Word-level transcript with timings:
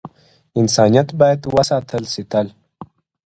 انسانيت 0.59 1.09
بايد 1.19 1.41
وساتل 1.55 2.03
سي 2.13 2.23
تل, 2.31 2.47